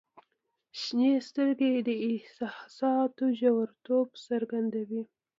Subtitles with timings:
[0.81, 5.03] •شنې سترګې د احساساتو ژوریتوب څرګندوي.